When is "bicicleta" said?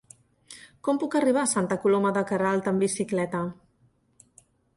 2.87-3.45